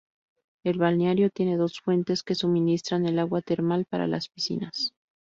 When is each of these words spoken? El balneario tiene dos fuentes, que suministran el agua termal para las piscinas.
El 0.63 0.79
balneario 0.79 1.29
tiene 1.29 1.57
dos 1.57 1.79
fuentes, 1.79 2.23
que 2.23 2.33
suministran 2.33 3.05
el 3.05 3.19
agua 3.19 3.43
termal 3.43 3.85
para 3.85 4.07
las 4.07 4.29
piscinas. 4.29 4.95